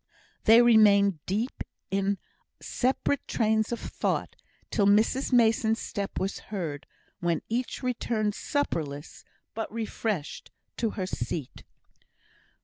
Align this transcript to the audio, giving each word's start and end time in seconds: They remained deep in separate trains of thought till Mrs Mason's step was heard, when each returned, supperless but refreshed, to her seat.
They 0.45 0.63
remained 0.63 1.23
deep 1.27 1.61
in 1.91 2.17
separate 2.59 3.27
trains 3.27 3.71
of 3.71 3.79
thought 3.79 4.35
till 4.71 4.87
Mrs 4.87 5.31
Mason's 5.31 5.79
step 5.79 6.19
was 6.19 6.39
heard, 6.49 6.87
when 7.19 7.43
each 7.49 7.83
returned, 7.83 8.33
supperless 8.33 9.23
but 9.53 9.71
refreshed, 9.71 10.49
to 10.77 10.89
her 10.97 11.05
seat. 11.05 11.63